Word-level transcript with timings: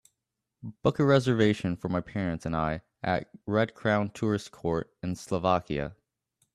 Book 0.81 0.97
a 0.97 1.05
reservation 1.05 1.75
for 1.77 1.87
my 1.87 2.01
parents 2.01 2.43
and 2.43 2.55
I 2.55 2.81
at 3.03 3.29
Red 3.45 3.75
Crown 3.75 4.09
Tourist 4.09 4.49
Court 4.51 4.91
in 5.03 5.13
Slovakia 5.15 5.95